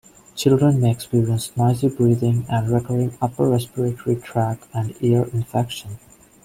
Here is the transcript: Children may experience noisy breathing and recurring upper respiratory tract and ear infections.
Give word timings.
Children 0.35 0.81
may 0.81 0.89
experience 0.89 1.55
noisy 1.55 1.87
breathing 1.87 2.47
and 2.49 2.67
recurring 2.67 3.15
upper 3.21 3.47
respiratory 3.47 4.15
tract 4.15 4.65
and 4.73 4.95
ear 4.99 5.29
infections. 5.31 5.99